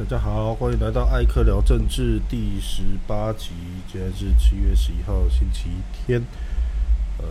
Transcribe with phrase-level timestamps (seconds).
[0.00, 3.50] 大家好，欢迎来到艾克聊政治第十八集。
[3.86, 6.18] 今天是七月十一号，星期天。
[7.18, 7.26] 呃，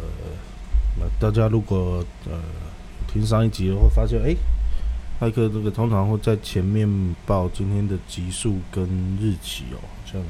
[1.00, 2.40] 那大家如果呃
[3.12, 4.36] 听上一集会发现，哎，
[5.20, 6.88] 艾克这个通常会在前面
[7.26, 8.86] 报今天的集数跟
[9.20, 10.22] 日期哦，像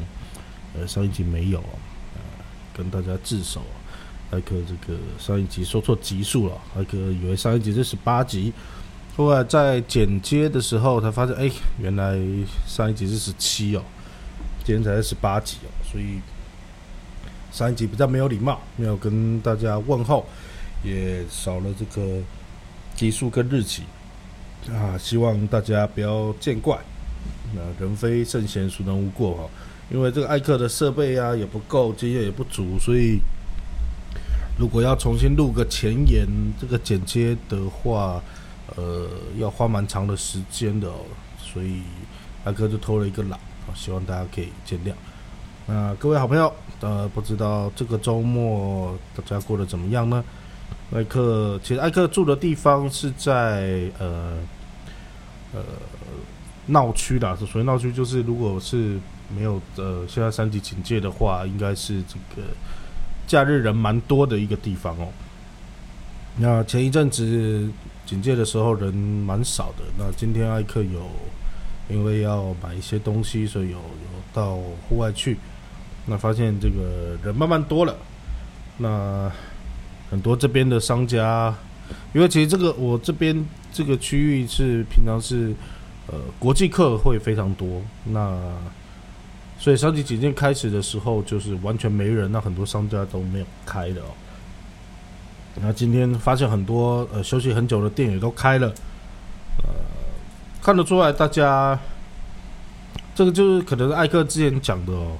[0.73, 2.21] 呃上一集没有，呃
[2.73, 3.61] 跟大家自首。
[4.31, 8.53] 艾克这个上一集说错集数了，艾克以为上一集是十八集。
[9.19, 12.17] 后来在剪接的时候，才发现，哎，原来
[12.65, 13.83] 上一集是十七哦，
[14.63, 16.21] 今天才是十八集哦，所以
[17.51, 20.25] 上一集比较没有礼貌，没有跟大家问候，
[20.85, 22.21] 也少了这个
[22.95, 23.83] 集数跟日期
[24.69, 26.79] 啊，希望大家不要见怪。
[27.53, 29.43] 那人非圣贤，孰能无过哈？
[29.91, 33.19] 因为这个艾克的设备啊也不够，经验也不足，所以
[34.57, 36.25] 如果要重新录个前言，
[36.57, 38.23] 这个剪接的话。
[38.75, 41.01] 呃，要花蛮长的时间的哦，
[41.37, 41.81] 所以
[42.43, 43.33] 阿哥就偷了一个懒
[43.67, 44.93] 啊，希望大家可以见谅。
[45.65, 50.23] 那各位好朋友，呃，不知道这个周末大家过得怎么样呢？
[50.91, 54.37] 艾克其实艾克住的地方是在呃
[55.53, 55.61] 呃
[56.65, 58.99] 闹区的，是属于闹区，就是如果是
[59.35, 62.47] 没有呃现在三级警戒的话，应该是这个
[63.27, 65.07] 假日人蛮多的一个地方哦。
[66.37, 67.69] 那前一阵子。
[68.09, 71.07] 警戒的时候人蛮少的，那今天艾克有
[71.87, 75.37] 因为要买一些东西，所以有有到户外去，
[76.07, 77.95] 那发现这个人慢慢多了，
[78.79, 79.31] 那
[80.09, 81.53] 很多这边的商家，
[82.11, 85.53] 因为其实这个我这边这个区域是平常是
[86.07, 88.35] 呃国际客会非常多，那
[89.59, 94.05] 所以三级警戒开始的时候就是完全没人，那很多商家都没有开的哦。
[95.61, 98.67] 那今天发现很多呃休息很久的店也都开了，
[99.57, 99.69] 呃，
[100.61, 101.77] 看得出来大家
[103.13, 105.17] 这个就是可能艾克之前讲的哦，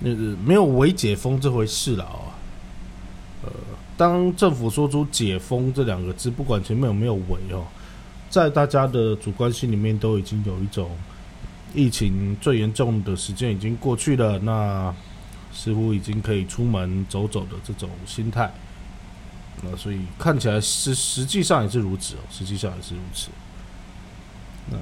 [0.00, 2.28] 那个没有伪解封这回事了哦。
[3.44, 3.50] 呃，
[3.96, 7.64] 当政府说出解封这两个字，不管前面有没有伪哦，
[8.28, 10.90] 在大家的主观心里面都已经有一种
[11.74, 14.94] 疫情最严重的时间已经过去了，那
[15.52, 18.52] 似乎已经可以出门走走的这种心态。
[19.62, 23.28] 那所以看起来实实际上也是如此哦，实际上也是如此。
[24.70, 24.78] 那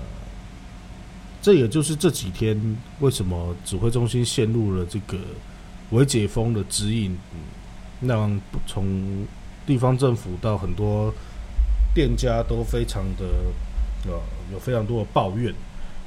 [1.43, 5.19] 这也就是这几天为什么指挥中心陷入了这个
[5.91, 7.16] 未解封的指引，
[8.00, 9.27] 让从
[9.66, 11.12] 地方政府到很多
[11.95, 13.25] 店家都非常的
[14.05, 14.21] 呃
[14.53, 15.53] 有非常多的抱怨，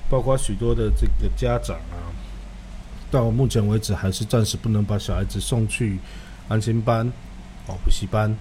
[0.09, 2.07] 包括许多的这个家长啊，
[3.09, 5.99] 到目前为止还是暂时不能把小孩子送去
[6.47, 7.05] 安心班
[7.67, 8.33] 哦补习班。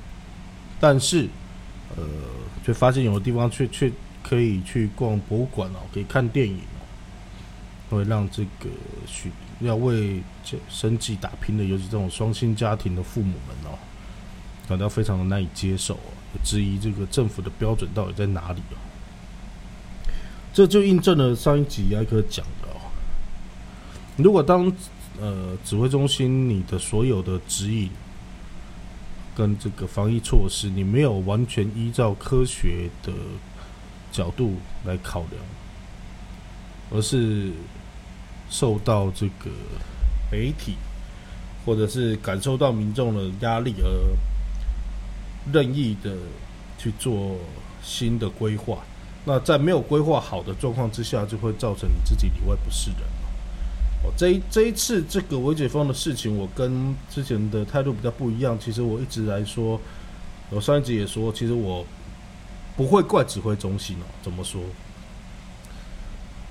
[0.82, 1.28] 但是，
[1.94, 2.02] 呃，
[2.64, 3.92] 却发现有的地方却却
[4.22, 6.80] 可以去逛博物馆哦，可以看电影哦，
[7.90, 8.70] 会让这个
[9.06, 9.30] 许
[9.60, 10.22] 要为
[10.70, 13.76] 生计打拼的，尤其这种双薪家庭的父母们哦，
[14.66, 18.80] 感到非常的难以接受哦，质疑这个政府的标准到底在哪里哦。
[20.54, 22.88] 这就印证了上一集艾克讲的哦，
[24.16, 24.72] 如果当
[25.20, 27.90] 呃指挥中心你的所有的指引。
[29.36, 33.12] 跟这个防疫措施，你没有完全依照科学的
[34.10, 35.42] 角度来考量，
[36.90, 37.52] 而是
[38.50, 39.50] 受到这个
[40.30, 40.74] 媒体
[41.64, 43.88] 或者是感受到民众的压力而
[45.52, 46.16] 任意的
[46.76, 47.36] 去做
[47.82, 48.78] 新的规划。
[49.24, 53.00] 那在没有规划好的状况之下，就会造成你自己里外不是人。
[54.02, 58.58] 哦，这一这一次这个维解封的事情，我跟之前的态度比较不一样。
[58.58, 59.78] 其实我一直来说，
[60.48, 61.84] 我上一集也说，其实我
[62.76, 64.06] 不会怪指挥中心哦。
[64.22, 64.62] 怎么说？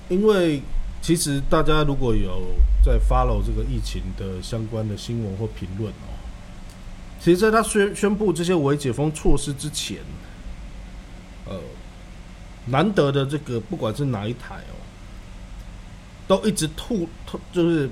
[0.08, 0.62] 因为
[1.02, 6.10] 其实大家如果有在 follow 这个疫情的相关的新闻或评论哦，
[7.18, 9.98] 其实在他宣宣布这些维解封措施之前，
[11.46, 11.58] 呃，
[12.66, 14.79] 难得的这个不管是哪一台哦。
[16.30, 17.90] 都一直吐吐，就是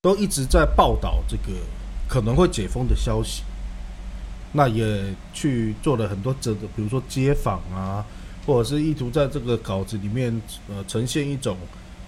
[0.00, 1.56] 都一直在报道这个
[2.08, 3.44] 可能会解封的消息。
[4.50, 8.04] 那也去做了很多这个，比如说街访啊，
[8.44, 11.56] 或者是意图在这个稿子里面呃呈现一种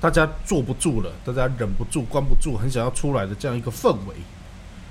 [0.01, 4.17] 大家坐不住了，大家忍不住、关不住，很想要出来的这样一个氛围。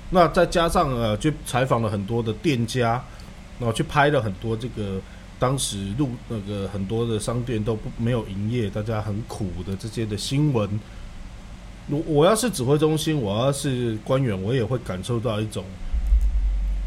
[0.08, 3.04] 那再加上呃，去采访了很多的店家，
[3.58, 4.98] 然后去拍了很多这个。
[5.38, 10.68] 当时路那个很多的商店都不没有营业，大家很苦的这些的新闻。
[11.88, 15.64] 我我要是指挥中心，我要是官员，我也会感受到一种，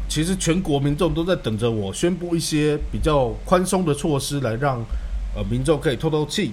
[0.08, 4.84] 其实全国民众都在等着我宣布一些比较宽松的措施，来让
[5.36, 6.52] 呃民众可以透透气，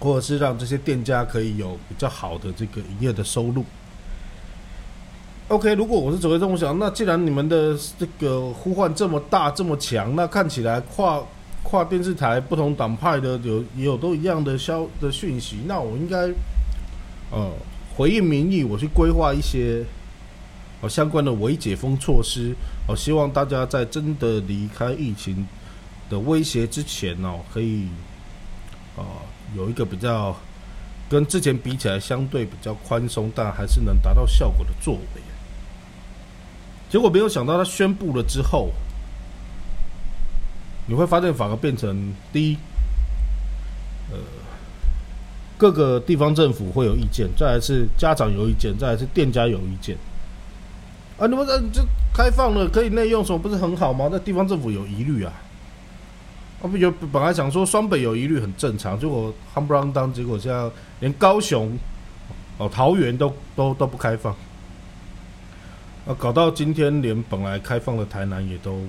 [0.00, 3.64] 或者是让这些店家可以有比较好的这个营业的收入。
[5.50, 11.20] OK，如果我是指挥这么想，那既然你们的这个呼唤这么大这么强，那看起来跨
[11.64, 16.28] 跨电视台不同党派的有也有都一样的消的讯息，那我应该
[17.32, 17.50] 呃
[17.96, 19.84] 回应民意，我去规划一些
[20.82, 22.54] 哦相关的微解封措施，
[22.86, 25.44] 我希望大家在真的离开疫情
[26.08, 27.88] 的威胁之前哦，可以
[28.96, 29.02] 啊
[29.56, 30.32] 有一个比较
[31.08, 35.20] 跟之前比起来相对比较宽松，但还是能达到效果的作为。
[36.90, 38.70] 结果没有想到，他宣布了之后，
[40.86, 42.56] 你会发现反而变成第一，
[44.10, 44.18] 呃，
[45.56, 49.96] 各个地方政府会有意见，再来是家长有意见，再来是店家有意见。
[51.16, 54.08] 啊，你们这这开放了可以内用，什么不是很好吗？
[54.10, 55.32] 那地方政府有疑虑啊。
[56.60, 61.78] 啊，不有本来想说双北有疑虑很正常，结果夯不啷当，结果现在连高雄、
[62.58, 64.34] 哦桃园都都都不开放。
[66.06, 68.80] 啊，搞到今天，连本来开放的台南也都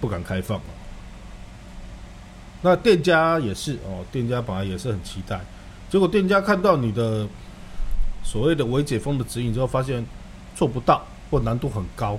[0.00, 0.64] 不敢开放了。
[2.62, 5.40] 那店家也是哦，店家本来也是很期待，
[5.90, 7.26] 结果店家看到你的
[8.22, 10.04] 所谓的“微解封”的指引之后，发现
[10.54, 12.18] 做不到或难度很高，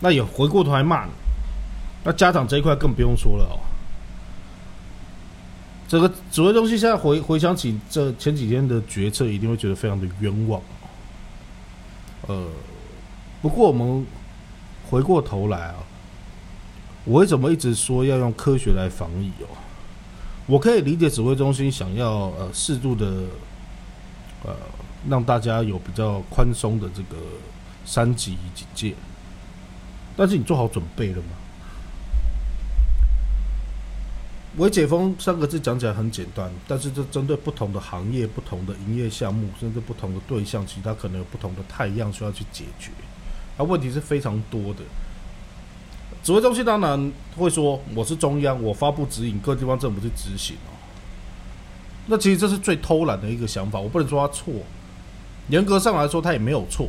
[0.00, 1.10] 那也回过头来骂你。
[2.02, 3.56] 那家长这一块更不用说了哦。
[5.88, 10.60] 这个指挥中心现在回回想起这前几天的决策，一定会觉得非常的冤枉。
[12.26, 12.46] 呃，
[13.42, 14.06] 不过我们
[14.90, 15.74] 回过头来啊，
[17.04, 19.48] 我为什么一直说要用科学来防疫哦？
[20.46, 23.06] 我可以理解指挥中心想要呃适度的
[24.44, 24.54] 呃
[25.08, 27.16] 让大家有比较宽松的这个
[27.84, 28.94] 三级警戒，
[30.16, 31.28] 但是你做好准备了吗？
[34.56, 42.92] 微解封三个字讲起来很简单，但是这针对不同的行业、不同的营业项目，甚至不同的对象，其实它可能有不同的太阳需要去解决。
[43.56, 44.80] 啊，问题是非常多的。
[46.22, 50.70] 指挥中心当然会说，我是中央，我发布指引，各地方政府去执行哦。
[52.06, 54.54] 那其实这是最偷懒的一个想法，我不能说他错。
[55.48, 56.88] 严格上来说，他也没有错。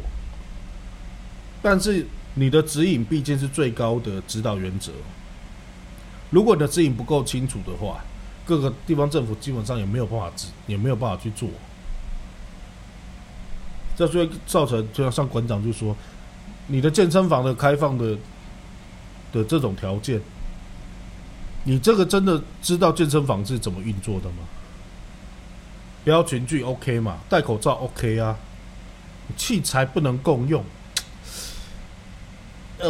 [1.63, 4.91] 但是你的指引毕竟是最高的指导原则。
[6.35, 8.03] 如果你的指引不够清楚的话，
[8.45, 11.47] 各个地方政府基本上也没有办法指，也没有办法去做，
[13.95, 15.95] 这就会造成，就像馆长就说，
[16.67, 18.17] 你的健身房的开放的
[19.31, 20.19] 的这种条件，
[21.63, 24.39] 你这个真的知道健身房是怎么运作的吗？
[26.03, 28.37] 不要群聚 OK 嘛，戴口罩 OK 啊，
[29.37, 30.61] 器材不能共用。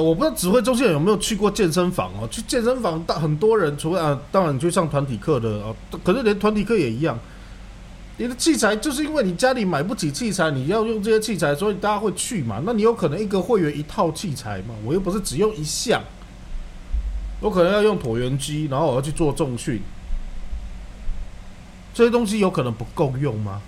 [0.01, 2.27] 我不知道指挥中心有没有去过健身房哦？
[2.30, 7.18] 去健身房，大很多人，除了啊，当然你去上团体课的哦，可是连团体课也一样。
[8.18, 12.62] 你的器材就是因为你家里买不起器材，你要用这些器材，所以大家会去嘛？
[12.65, 14.74] 那你有可能一个会员一套器材嘛？
[14.86, 16.01] 我又不是只用一项，
[17.41, 19.81] 我可能要用椭圆机，然后我要去做重训，
[21.94, 23.62] 这些东西有可能不够用吗？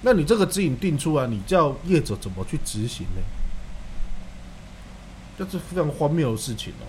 [0.00, 3.22] 那你这个指引定出来，你叫业者怎么去执行呢？
[5.38, 6.86] 这是非常荒谬的事情哦。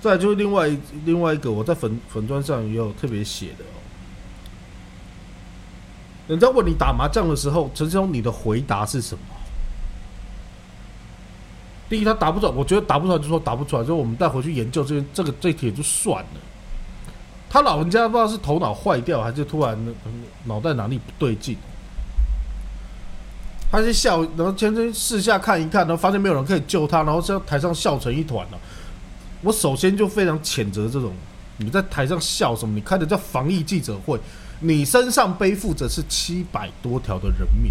[0.00, 0.70] 再就是另外
[1.04, 3.76] 另外一个，我在粉粉砖上也有特别写的哦。
[6.28, 9.20] 人家问你打麻将的时候，陈松你的回答是什么？
[11.88, 16.40] 第一，他打不出来，我觉得打不出来就说打不出来，就我们带回去研究这这个这题就算了。
[17.48, 19.78] 他老人家不知道是头脑坏掉，还是突然
[20.44, 21.56] 脑袋哪里不对劲。
[23.76, 28.58] 他就笑，然后先生四下看一看，然后发现没有人可以救他，然后在台上笑成一团了。
[29.42, 31.12] 我首先就非常谴责这种，
[31.58, 32.74] 你在台上笑什么？
[32.74, 34.18] 你开的叫防疫记者会，
[34.60, 37.70] 你身上背负着是七百多条的人命。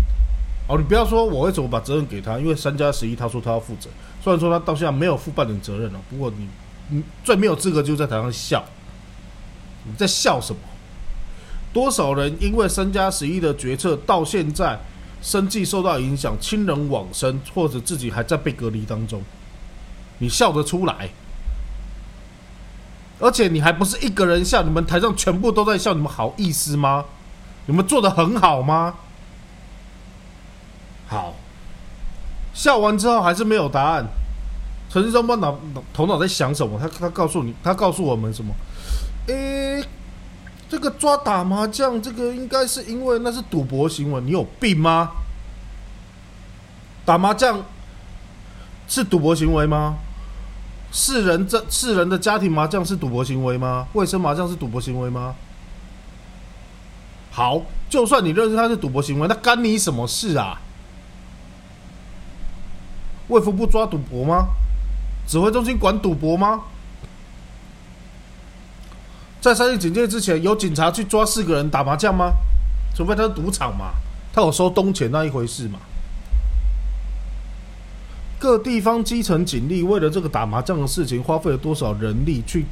[0.67, 3.89] 哦，你不要说我为什么把责任给他，因为三加十一，他说他要负责，
[4.23, 6.47] 虽然说他到现在没有负半点责任了，不过你，
[6.89, 8.63] 你最没有资格就在台上笑。
[9.83, 10.59] 你在笑什么？
[11.73, 14.79] 多少人因为三加十一的决策到现在？
[15.25, 19.23] 生计受到影响，亲人往生，或者自己还在被隔离当中，
[20.19, 21.09] 你笑得出来？
[23.19, 27.05] 而且你还不是一个人笑，你们台上全部都在笑，你们好意思吗？
[27.65, 28.93] 你们做的很好吗？
[31.07, 31.33] 好，
[32.53, 34.05] 笑完之后还是没有答案。
[34.91, 35.57] 陈志忠不脑
[35.91, 36.77] 头脑在想什么？
[36.79, 38.53] 他他告诉你，他告诉我们什么？
[39.29, 39.83] 诶。
[40.67, 45.11] 这个抓打麻将，这个应该是因为那是赌博行为，你有病吗？
[47.05, 47.63] 打麻将
[48.87, 49.97] 是赌博行为吗？
[50.91, 53.87] 世人这世人的家庭麻将是赌博行为吗？
[53.93, 55.35] 卫生麻将是赌博行为吗？
[57.31, 60.59] 好，就算你认识他是赌博行为，那干你什么事啊？
[63.27, 64.47] 卫福不抓赌博吗？
[65.27, 66.61] 指挥中心管赌博吗？
[69.45, 72.31] 在三级警戒之前，有警察去抓四个人打麻将吗？
[72.95, 73.91] 除非他是赌场嘛，
[74.33, 75.77] 他有收东钱那一回事嘛。
[78.39, 82.65] 各地方基层警力为了这个打麻将的事情，花费了多少人力去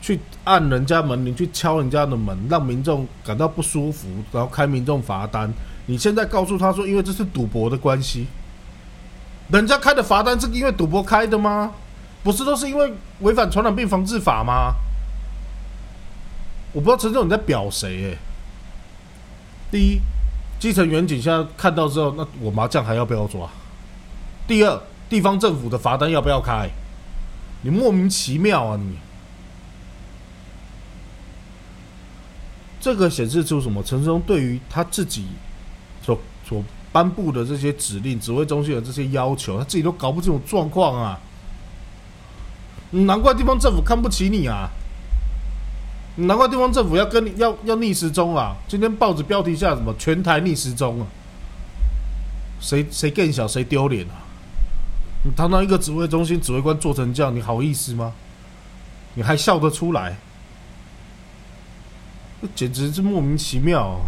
[0.00, 5.52] 去按人家门铃，去敲人家的门，让民众感到不舒服，然后开民众罚单。
[5.84, 8.26] 你现在告诉他说，因为这是赌博的关系，
[9.48, 11.72] 人家开的罚单是因为赌博开的吗？
[12.22, 14.72] 不是都是因为违反传染病防治法吗？
[16.72, 18.12] 我不知道陈总你在表谁？
[18.12, 18.18] 哎，
[19.70, 20.00] 第一，
[20.58, 23.48] 基层员警现在看到之后，那我麻将还要不要抓？
[24.46, 26.68] 第二，地方政府的罚单要不要开？
[27.62, 28.76] 你莫名其妙啊！
[28.80, 28.96] 你
[32.80, 33.82] 这个显示出什么？
[33.82, 35.26] 陈松对于他自己
[36.02, 41.20] 所所颁布的这些指令、指挥中心的这些要求，他自己都搞不清楚状况啊！
[42.92, 44.70] 难怪地方政府看不起你啊！
[46.16, 48.54] 难怪地方政府要跟要要逆时钟啊！
[48.68, 49.94] 今天报纸标题下什么？
[49.98, 51.06] 全台逆时钟啊！
[52.60, 54.26] 谁谁更小谁丢脸啊！
[55.24, 58.12] 你堂堂一个指挥中心指挥官做成这样，你好意思吗？
[59.14, 60.16] 你还笑得出来？
[62.42, 64.00] 这简直是莫名其妙啊！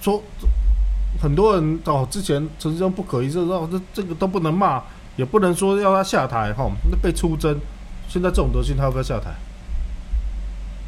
[0.00, 0.22] 说
[1.20, 4.82] 很多人哦，之前陈世忠不可一世，说这这个都不能骂，
[5.16, 7.60] 也不能说要他下台哈，那被出征。
[8.08, 9.30] 现在这种德行，他要不要下台？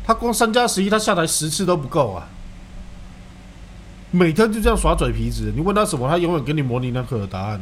[0.06, 2.28] 他光三加十一，他下台十次都不够啊！
[4.10, 7.60] 每天就这样耍嘴皮子，你问他什么，他永远给你模棱两可的答案。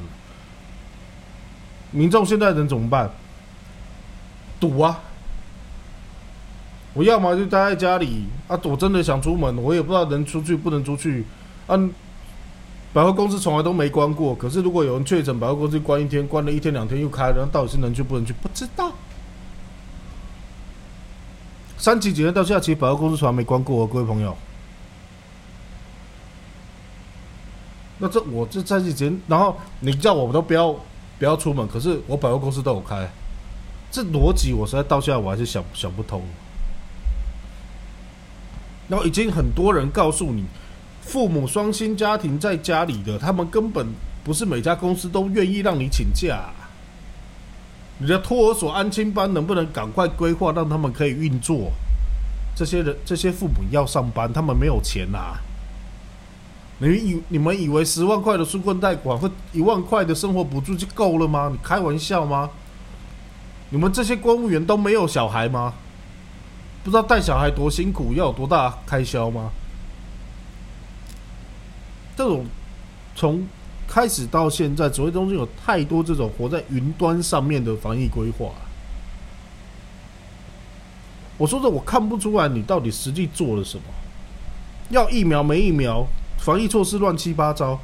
[1.92, 3.10] 民众现在能怎么办？
[4.58, 5.00] 赌啊！
[6.94, 8.58] 我要么就待在家里啊！
[8.64, 11.24] 我真的想出门，我也不知道能出去不能出去。
[11.68, 11.92] 嗯，
[12.92, 18.34] 百货公司从来都没关过，可是如果有人确诊，百货公司关一天，关了一天两天又开了，到底是能去不能去？
[18.34, 18.92] 不知道。
[21.82, 24.36] 三级警戒到现在，其实百货公司从来没关过哦，各位朋友。
[27.98, 30.74] 那这我这三级警然后你叫我们都不要。
[31.18, 33.08] 不要出门，可是我百货公司都有开，
[33.92, 36.20] 这逻辑我实在到现在我还是想想不通。
[38.88, 40.44] 然后已经很多人告诉你，
[41.00, 43.86] 父母双薪家庭在家里的，他们根本
[44.24, 46.50] 不是每家公司都愿意让你请假。
[48.02, 51.70] 你的托儿所安亲班能不能赶快规划，让他们可以运作？
[52.56, 55.38] 这些人这些父母要上班，他们没有钱呐。
[56.78, 61.48] 你以你们以为十万块的纾困贷款或一万块的生活补助就够了吗？
[61.52, 62.50] 你开玩笑吗？
[63.70, 65.72] 你们这些公务员都没有小孩吗？
[66.82, 69.52] 不知道带小孩多辛苦，要有多大开销吗？
[72.16, 72.44] 这种
[73.14, 73.46] 从
[73.92, 78.50] 开始到现在，指挥中心有太多这种活在云端上面的防疫规划。
[81.36, 83.84] 我说的，我看不出来你到底实际做了什么。
[84.88, 86.06] 要疫苗没疫苗？
[86.38, 87.78] 防疫措施乱七八糟，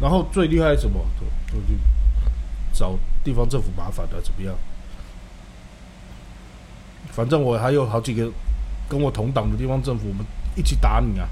[0.00, 0.98] 然后最厉害什么？
[1.48, 1.62] 就就
[2.72, 4.52] 找地方政府麻烦的怎么样？
[7.12, 8.28] 反正我还有好几个
[8.88, 10.26] 跟我同党的地方政府，我们
[10.56, 11.28] 一起打你啊！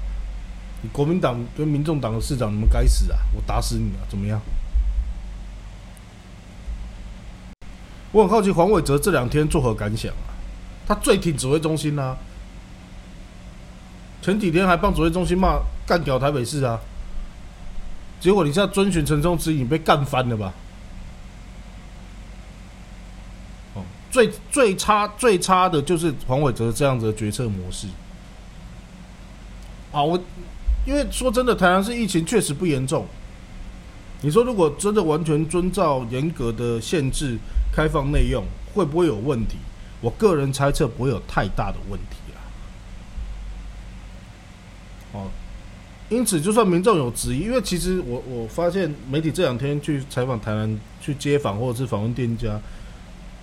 [0.81, 3.19] 你国民党跟民众党的市长，你们该死啊！
[3.35, 4.01] 我打死你啊！
[4.09, 4.41] 怎么样？
[8.11, 10.33] 我很好奇黄伟哲这两天作何感想啊？
[10.87, 12.17] 他最挺指挥中心啊！
[14.21, 16.79] 前几天还帮指挥中心骂干掉台北市啊，
[18.19, 20.53] 结果你现在遵循陈忠指引被干翻了吧？
[23.75, 27.87] 哦，最最差最差的就是黄伟哲这样子的决策模式。
[29.91, 30.21] 啊，我
[30.85, 33.05] 因为说真的，台南市疫情确实不严重。
[34.21, 37.37] 你说如果真的完全遵照严格的限制
[37.73, 39.57] 开放内用，会不会有问题？
[39.99, 42.39] 我个人猜测不会有太大的问题啊。
[45.13, 45.27] 哦，
[46.09, 52.59] 因此，就算民众有质疑，因为其实我我发现媒体这两天去采访台南、去街访或者是访问店家，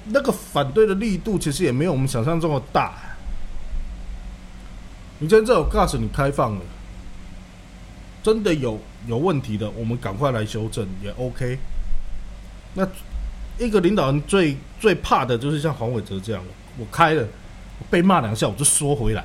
[0.07, 2.95] 那个反对的力度其实也没有我们想象中的大。
[5.18, 6.61] 你今天这种 gas 你开放了，
[8.23, 11.59] 真的有有问题的，我们赶快来修正也 OK。
[12.75, 12.87] 那
[13.59, 16.43] 一个领导人最最怕的就是像黄伟哲这样，
[16.77, 17.27] 我开了
[17.91, 19.25] 被骂两下我就缩回来。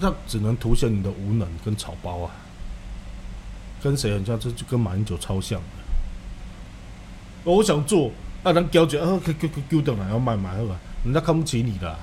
[0.00, 2.30] 那只能凸显你的无能跟草包啊！
[3.82, 4.38] 跟谁很像？
[4.38, 5.60] 这就跟马英九超像。
[7.44, 8.10] 我想做，
[8.42, 10.76] 啊，人交钱，啊，给给给丢等来要买买好吧？
[11.04, 11.96] 人家看不起你的。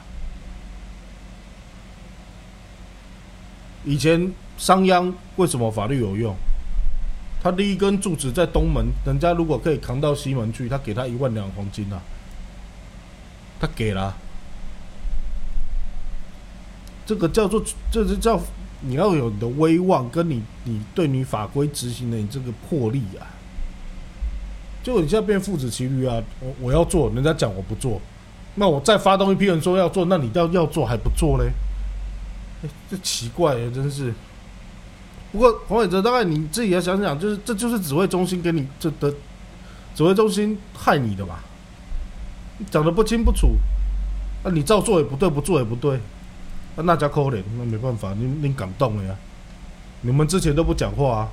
[3.85, 6.35] 以前商鞅为什么法律有用？
[7.41, 12.01] 他第一根柱子在东门，人家如果可以扛到西门去，他给他一万两黄金啊，
[13.59, 14.15] 他给了。
[17.05, 17.61] 这个叫做，
[17.91, 18.39] 这是叫
[18.79, 23.27] 你要有你的威望，跟你你对你法规执行的你这个魄力啊。
[24.81, 26.23] 就你现在变父子骑驴啊！
[26.39, 27.99] 我我要做，人家讲我不做，
[28.55, 31.51] 那我再发动一批人说要做，那你要要做还不做嘞？
[32.89, 34.13] 这奇怪呀，真是。
[35.31, 39.11] 不过黄伟哲，大概你自己要想想，就是这就是指挥中心给你这的
[39.95, 41.43] 指挥中心害你的吧？
[42.69, 43.55] 讲的不清不楚，
[44.43, 45.99] 那你照做也不对，不做也不对。
[46.75, 49.15] 那那家可怜，那没办法，你你感动了呀？
[50.01, 51.27] 你们之前都不讲话啊，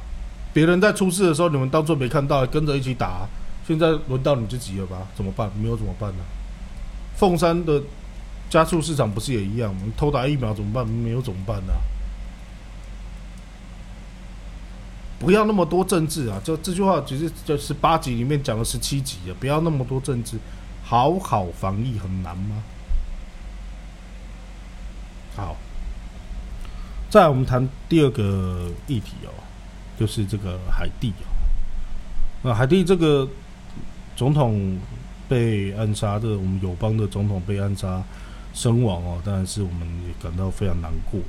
[0.53, 3.29] 别人在出事的时候，你们当做没看到，跟着一起打。
[3.67, 5.07] 现在轮到你自己了吧？
[5.15, 5.51] 怎么办？
[5.61, 6.25] 没有怎么办呢？
[7.17, 7.83] 凤山的
[8.51, 9.83] 加速市场不是也一样吗？
[9.97, 10.87] 偷打疫苗怎么办？
[10.87, 11.73] 没有怎么办呢？
[15.21, 16.41] 不要那么多政治啊！
[16.43, 19.37] 就这句话，其实就十八集里面讲了十七集啊！
[19.39, 20.39] 不要那么多政治，
[20.83, 22.63] 好好防疫很难吗？
[25.37, 25.57] 好，
[27.09, 29.31] 再我们谈第二个议题哦，
[29.99, 31.29] 就是这个海地哦。
[32.43, 33.29] 那海地这个
[34.17, 34.79] 总统
[35.29, 38.03] 被暗杀的，我们友邦的总统被暗杀
[38.53, 41.21] 身亡哦，当然是我们也感到非常难过。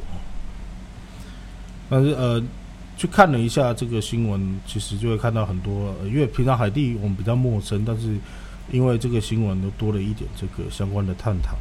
[1.90, 2.42] 但是呃，
[2.98, 8.18] 去看了一下这个新闻，其实就会看到很多，因为平常海地我们比较陌生，但是
[8.72, 11.56] 因为这个新闻都多了一点这个相关的探讨。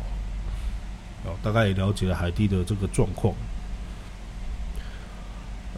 [1.22, 3.34] 哦，大概也了解了海地的这个状况，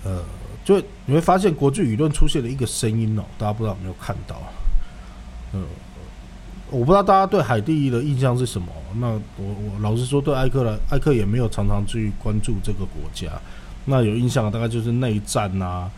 [0.05, 0.23] 呃，
[0.65, 4.37] 就你会发现国际舆论出现了一个声音哦，大家不知道有没有看到？
[5.53, 5.61] 呃，
[6.73, 8.69] 我不知道大家对海地的印象是什么。
[8.97, 13.30] 那我我老实说，对埃克来埃克也没有常常去关注这个国家。
[13.85, 15.91] 那有印象大概就是内战啊，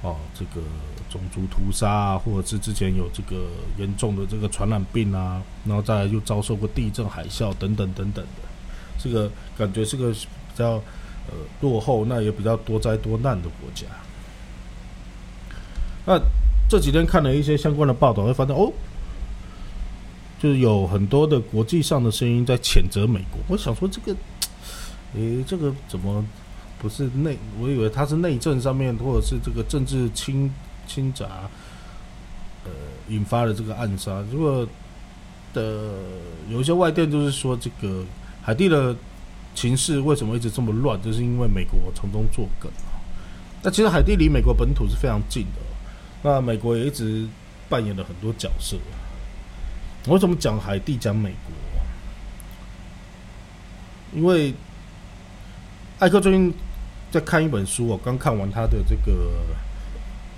[0.00, 0.62] 哦，这个
[1.10, 3.44] 种族屠杀啊，或者是之前有这个
[3.76, 8.42] 严重的这个传染病啊，然后再来又遭受过地震、海啸等等等等的。
[8.98, 10.70] 这个感觉是个比较
[11.26, 13.86] 呃落后，那也比较多灾多难的国家。
[16.06, 16.18] 那
[16.68, 18.72] 这几天看了一些相关的报道，会发现哦，
[20.42, 23.38] 就是有很多的国际上的声音在谴责美国。
[23.46, 24.16] 我想说，这个，
[25.14, 26.24] 诶，这个怎么
[26.80, 27.38] 不是内？
[27.60, 30.52] 我以为他是内政上面，或者是这个政治侵
[30.88, 31.48] 侵杂，
[32.64, 32.70] 呃，
[33.08, 34.20] 引发了这个暗杀。
[34.32, 34.66] 如果
[35.54, 35.94] 的
[36.50, 38.04] 有一些外电就是说这个。
[38.44, 38.92] 海地的
[39.54, 41.00] 情势为什么一直这么乱？
[41.00, 42.68] 就是因为美国从中作梗
[43.62, 45.60] 那其实海地离美国本土是非常近的，
[46.24, 47.24] 那美国也一直
[47.68, 48.76] 扮演了很多角色。
[50.08, 51.52] 为什么讲海地讲美国？
[54.18, 54.54] 因为
[55.98, 56.52] 艾克最近
[57.10, 59.42] 在看一本书，我刚看完他的这个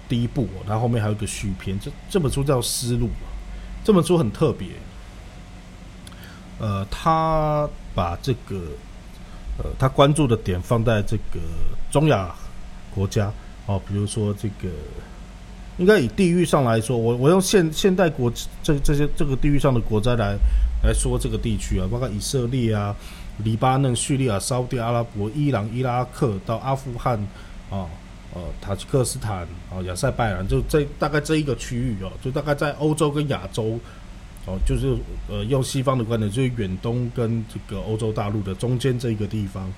[0.09, 1.79] 第一部，他后面还有一个续篇。
[1.81, 3.07] 这这本书叫《思路》，
[3.85, 4.69] 这本书很特别。
[6.59, 7.69] 呃，他。
[7.97, 8.57] 把这个，
[9.57, 11.39] 呃，他关注的点放在这个
[11.89, 12.35] 中亚
[12.93, 13.33] 国家
[13.67, 14.69] 哦，比如说这个，
[15.79, 18.33] 应该以地域上来说，我我用现现代国
[18.63, 20.37] 这这些这个地域上的国家来
[20.83, 22.95] 来说这个地区啊，包括以色列啊、
[23.45, 27.19] 黎巴嫩、叙利亚、沙特阿拉伯、伊朗、伊拉克到阿富汗
[27.71, 27.87] 啊、
[28.35, 33.79] 呃塔吉克斯坦啊、亚塞拜然，就这大概这一个区域哦，就大概在欧洲跟亚洲。
[34.47, 34.95] 哦，就是
[35.27, 39.73] 呃，用西方的观点，就是远东跟这个欧洲大陆的中间这一个地方，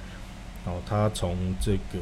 [0.65, 2.01] 哦，它从这个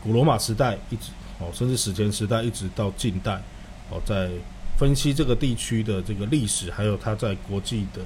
[0.00, 1.10] 古罗马时代一直
[1.42, 3.42] 哦，甚至史前时代一直到近代，
[3.90, 4.30] 哦，在
[4.78, 8.00] 分析这个地区的这个历史，还有它在国际的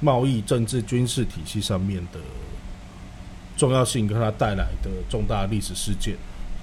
[0.00, 2.20] 贸易、政治、军事体系上面的
[3.56, 6.14] 重要性，跟它带来的重大历史事件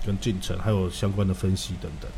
[0.05, 2.09] 跟进程，还有相关的分析等等。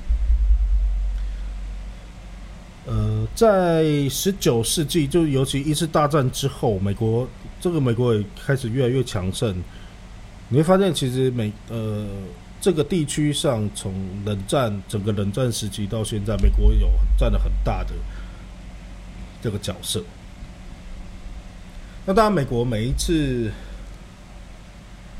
[2.86, 7.26] 呃，在十九世纪，就尤其一次大战之后，美国
[7.62, 9.56] 这个美国也开始越来越强盛。
[10.50, 12.06] 你会发现，其实美呃
[12.64, 17.90] 这个地区上，从冷战整个冷战时期到现在，美国有占了很大的
[19.42, 20.02] 这个角色。
[22.06, 23.52] 那当然，美国每一次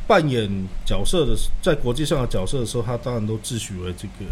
[0.08, 0.50] 扮演
[0.86, 4.24] 角色的在国际上的角色的时候，他当然都自诩为这个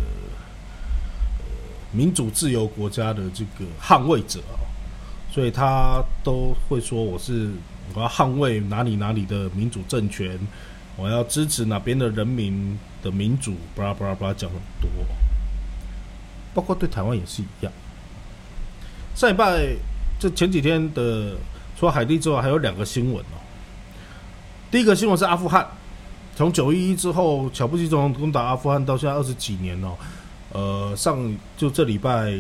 [1.40, 1.92] 呃。
[1.92, 4.56] 民主自由国家的这个捍卫者啊，
[5.30, 7.52] 所以他都会说我是
[7.94, 10.40] 我要捍卫哪里哪里的民主政权，
[10.96, 14.90] 我要支持哪边的人民的民主，巴拉巴拉巴拉讲很多，
[16.54, 17.72] 包括对台湾也是一样。
[19.16, 19.76] 上礼拜
[20.20, 21.36] 这前几天的
[21.78, 23.38] 除了海地之外，还有两个新闻哦。
[24.70, 25.68] 第一个新闻是阿富汗，
[26.36, 29.98] 从九一一之后，乔布斯总统攻打阿富汗到现在二十几年哦，
[30.54, 32.34] 呃，上就这礼拜，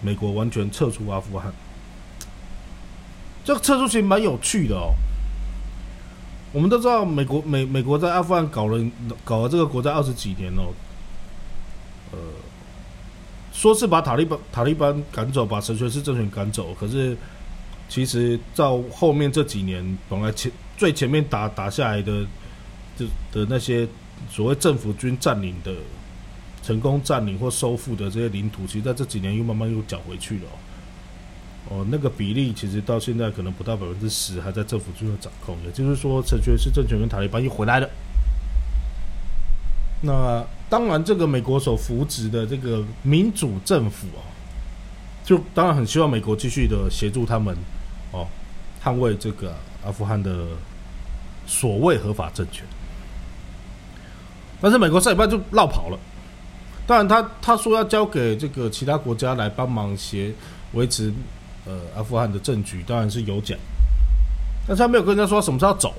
[0.00, 1.52] 美国完全撤出阿富汗，
[3.44, 4.94] 这个撤出其实蛮有趣的哦。
[6.52, 8.82] 我们都知道，美国美美国在阿富汗搞了
[9.24, 10.72] 搞了这个国家二十几年哦，
[12.12, 12.18] 呃，
[13.52, 17.16] 说是把塔利班塔利班赶走，把神权式政权赶走，可是
[17.88, 22.24] 其实到后面这几年，本来前最前面打打下来的，
[22.96, 23.86] 就的那些
[24.30, 25.74] 所谓政府军占领的、
[26.62, 30.44] 成功占领或收复的这些领土，其实在这几年又慢慢又缴回去了。
[31.70, 35.54] 哦那个比例其实到现在可能不到百分之十，还在政府军的掌控。
[35.66, 37.88] 也就是说，陈全是政权跟塔利班又回来了。
[40.00, 44.24] 那当然，这个美国所扶植的这个民主政府哦，
[45.24, 47.54] 就当然很希望美国继续的协助他们
[48.12, 48.26] 哦，
[48.82, 49.54] 捍卫这个
[49.84, 50.46] 阿富汗的
[51.46, 52.64] 所谓合法政权。
[54.60, 55.98] 但是美国上一半就绕跑了。
[56.86, 60.32] 当然，他他说要交给这个其他国家来帮忙协
[60.72, 61.12] 维持。
[61.68, 63.58] 呃，阿富汗的政局当然是有讲，
[64.66, 65.92] 但是他没有跟人家说什么时候走，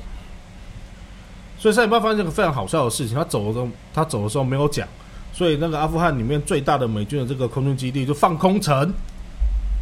[1.60, 4.88] 所以上礼拜发现一个非常好笑的事情，他走的时候，他走的时候没有讲，
[5.32, 8.92] 所以那个阿富汗里面最大的美军的这个空军基地就放空城，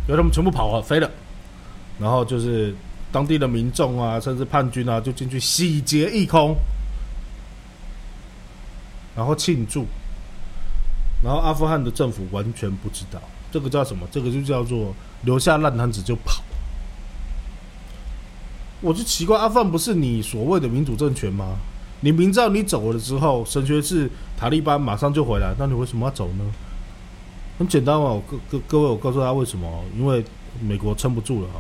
[0.10, 1.10] 由他们全部跑了飞了，
[1.98, 2.76] 然后就是
[3.10, 6.54] 当地的民众啊，甚至叛军啊，就进去洗劫一空，
[9.16, 9.86] 然后庆祝，
[11.24, 13.22] 然后阿富汗的政府完全不知道。
[13.50, 14.06] 这个叫什么？
[14.12, 16.44] 这个就叫做留下烂摊子就跑。
[18.82, 21.58] 我就奇怪，阿富汗不是你所谓的民主政权吗？
[22.02, 26.46] 你明知道你走了之后，神学是塔利班马上就回来，那你为什么要走呢？
[27.58, 29.84] 很简单嘛，各各各位，我告诉大家为什么？
[29.98, 30.24] 因为
[30.62, 31.60] 美国撑不住了哈。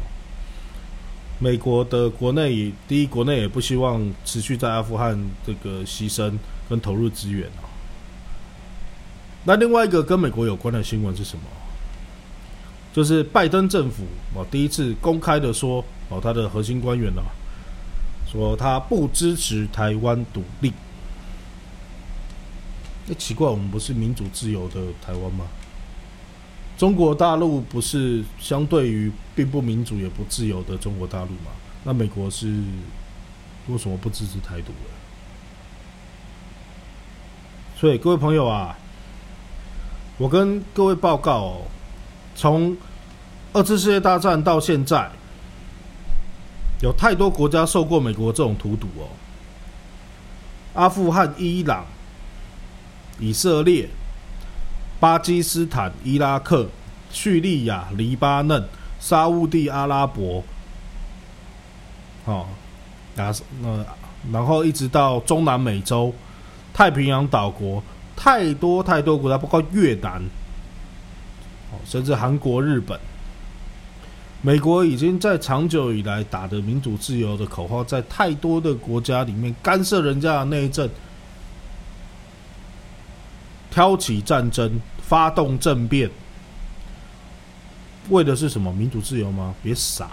[1.39, 6.37] 美国的国内，第一，国内也不希望持续在阿富汗这个牺牲
[6.69, 7.49] 跟投入资源。
[9.43, 11.43] 那另外一个跟美国有关的新闻是什么？
[12.97, 17.21] 就是拜登政府哦，第一次公开的说哦，他的核心官员呢，
[18.25, 20.73] 说他不支持台湾独立。
[23.05, 25.45] 那奇怪，我们不是民主自由的台湾吗？
[26.75, 31.51] 中国大陆不是相对于并不民主也不自由的中国大陆吗？
[31.83, 32.47] 那美国是
[33.67, 34.89] 为什么不支持台独呢？
[37.79, 38.75] 所以各位朋友啊，
[40.17, 41.61] 我跟各位报告。
[42.37, 42.77] 从
[43.51, 45.09] 二次世界大战到现在，
[46.83, 49.09] 有太多国家受过美国这种荼毒哦。
[50.75, 51.83] 阿富汗、伊朗、
[53.19, 53.89] 以色列、
[54.99, 56.69] 巴基斯坦、伊拉克、
[57.09, 58.63] 叙利亚、黎巴嫩、
[58.99, 60.43] 沙地阿拉伯，
[62.25, 62.45] 哦，
[63.15, 63.83] 那那
[64.31, 66.13] 然后一直到中南美洲、
[66.71, 67.81] 太平洋岛国，
[68.15, 70.21] 太多太多国家，包括越南。
[71.85, 72.99] 甚至韩国、日本、
[74.41, 80.89] 美国已经在长久以来打的民主自由的口号，在太多的国家里面干涉人家的内政，
[83.69, 86.09] 挑起战争、发动政变，
[88.09, 88.71] 为的是什么？
[88.73, 89.53] 民主自由吗？
[89.61, 90.09] 别傻！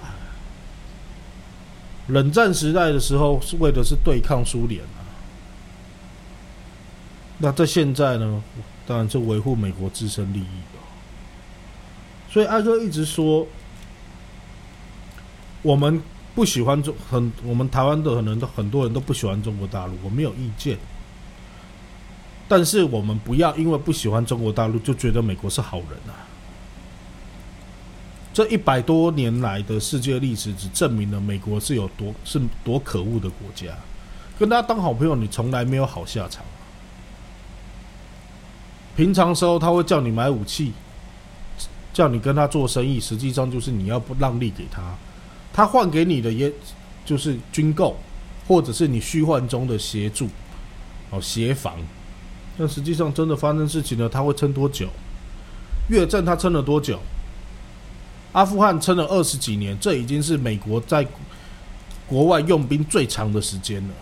[2.09, 5.01] 冷战时代的时候，是为的是对抗苏联啊。
[7.38, 8.43] 那在现在呢？
[8.87, 10.73] 当然是维护美国自身利益。
[12.35, 13.47] 所以阿哥一直说，
[15.62, 16.03] 我们
[16.35, 20.77] 不喜欢中很，我们台湾的可能很多人都不喜欢中国大陆，我没有意见。
[22.49, 26.27] 但是我们不要因为不喜欢中国大陆就觉得美国是好人啊！
[28.33, 33.68] 这一百多年来的世界历史只证明了美国是有多是多可恶的国家，
[34.37, 36.44] 跟他当好朋友，你从来没有好下场。
[38.97, 40.73] 平常时候他会叫你买武器。
[41.94, 44.83] 叫你跟他做生意，实际上就是你要不让利给他，
[45.52, 46.52] 他换给你的也
[47.07, 47.96] 就是军购，
[48.48, 50.28] 或者是你虚幻中的协助，
[51.11, 51.76] 哦协防。
[52.59, 54.88] 但实际上真的发生事情了，他会撑多久？
[55.88, 56.98] 越战他撑了多久？
[58.33, 61.07] 阿富汗撑了二十几年，这已经是美国在
[62.09, 63.94] 国外用兵最长的时间了。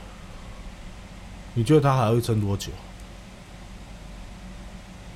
[1.52, 2.70] 你觉得他还会撑多久？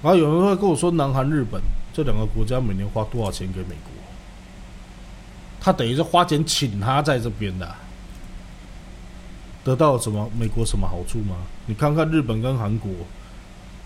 [0.02, 1.58] 然后有人会跟我说，南韩、日本。
[1.96, 3.90] 这两个国家每年花多少钱给美国？
[5.58, 7.74] 他等于是花钱请他在这边的。
[9.64, 11.36] 得到什么美国什么好处吗？
[11.64, 12.90] 你看看日本跟韩国，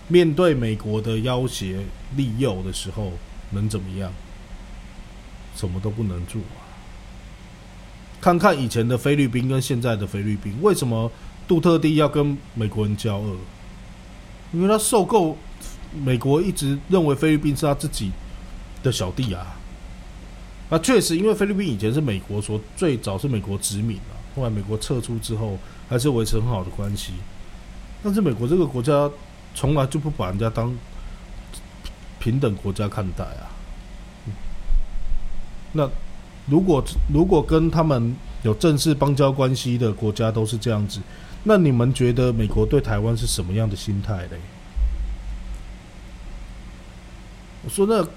[0.09, 1.85] 面对美国的要挟
[2.17, 3.13] 利诱的时候，
[3.51, 4.11] 能怎么样？
[5.55, 6.67] 什么都不能做啊！
[8.19, 11.09] 看看以前的菲律宾跟现在的菲律宾，为什么
[11.47, 13.37] 杜特地要跟美国人交恶？
[14.51, 15.37] 因为他受够
[15.91, 18.11] 美国一直认为菲律宾是他自己
[18.81, 19.57] 的小弟啊。
[20.69, 25.57] 那确实，因为菲律宾以前是美国所最早是美国殖民啊，后来美国撤出之后，
[25.89, 27.13] 还是维持很好的关系。
[28.01, 29.09] 但是美国这个国家
[29.53, 30.73] 从来就不把人家当
[32.19, 33.51] 平等国家看待啊。
[35.73, 35.89] 那
[36.47, 41.01] 如果如果跟他们有正式邦交关系的国家都是这样子，
[41.43, 44.39] 那你们觉得美国对台湾是什么样的心态嘞？
[47.63, 48.07] 我说那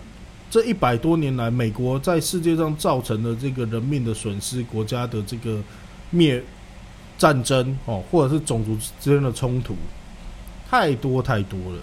[0.51, 5.63] 这一百多年来，美国在世界上造成的这个人命的损失，国家的这个
[6.11, 6.43] 灭
[7.19, 9.75] 战争哦，或者是种族之间的冲突，
[10.71, 11.79] 太多太多了。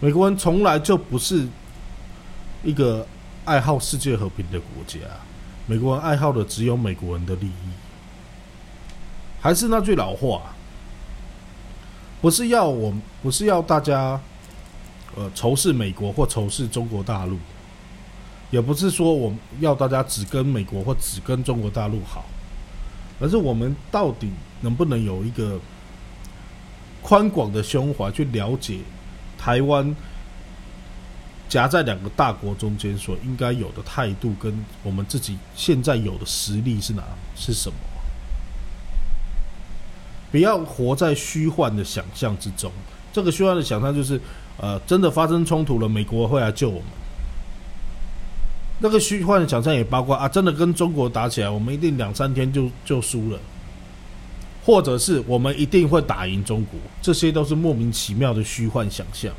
[0.00, 1.46] 美国人从来就不是。
[2.66, 3.06] 一个
[3.44, 4.98] 爱好世界和平的国家，
[5.66, 7.68] 美国人爱好的只有美国人的利益。
[9.38, 10.54] 还是那句老话，
[12.24, 12.90] 不是要我，
[13.22, 14.18] 不是要大家，
[15.14, 17.36] 呃，仇视美国或仇视中国大陆，
[18.50, 22.24] 也不是说我们要大家只跟美国或只跟中国大陆好，
[23.20, 24.30] 而是我们到底
[24.62, 25.60] 能不能有一个
[27.02, 28.78] 宽广的胸怀去了解
[29.36, 29.94] 台湾？
[31.46, 37.04] 夹在两个大国中间，所应该有的态度跟我们自己现在有的实力是哪
[37.36, 37.76] 是什么？
[40.34, 42.68] 不要活在虚幻的想象之中。
[43.12, 44.20] 这个虚幻的想象就是，
[44.56, 46.88] 呃，真的发生冲突了，美国会来救我们。
[48.80, 53.38] 那个虚幻的想象也包括啊，真的跟中国打起来，我们一定两三天就就输了，
[54.66, 59.32] 或者是我们一定会打赢中国，这些都是莫名其妙的虚幻想象。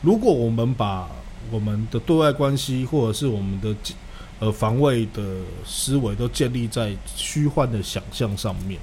[0.00, 1.10] 如果我们把
[1.50, 3.74] 我们的对外关系，或者是我们的
[4.40, 5.22] 呃防卫的
[5.66, 8.78] 思维都建立在虚幻的想象上面，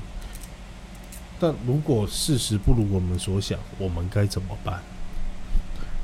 [1.39, 4.81] 但如果事实不如我们所想，我们该怎么办？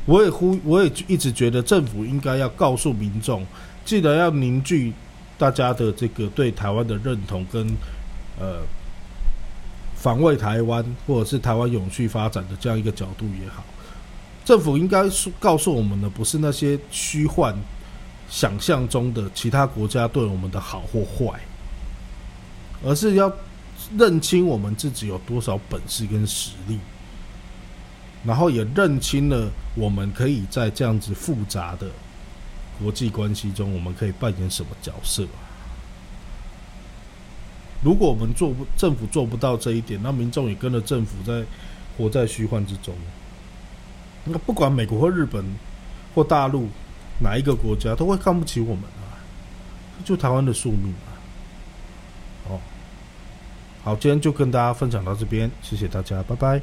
[0.05, 3.45] 我也呼，我也一直觉得政府应该要告诉民众，
[3.85, 4.93] 记得要凝聚
[5.37, 7.67] 大家的这个对台湾的认同，跟
[8.39, 8.61] 呃
[9.95, 13.63] 防卫台湾，或者是台湾永续发展的这样一个角度也好。
[14.43, 17.55] 政府应该是告诉我们的，不是那些虚幻
[18.31, 21.37] 想象中的其他国家对我们的好或坏，
[22.81, 23.31] 而是要
[23.97, 26.79] 认清我们自己有多少本事跟实力，
[28.23, 31.87] 然后也认清了我们可以在这样子复杂的
[32.81, 35.27] 国际关系中，我们可以扮演什么角色。
[37.83, 41.43] 如果我们做不政府做不到这一点，那民众也跟着政府在
[41.97, 42.95] 活在虚幻之中。
[44.23, 45.43] 那不管美国或日本
[46.15, 46.69] 或大陆
[47.21, 49.15] 哪一个国家，都会看不起我们啊！
[50.03, 51.13] 就台湾的宿命啊！
[52.49, 52.59] 哦，
[53.83, 56.59] 好，今天就跟大家分享到这边，谢谢大家，拜拜。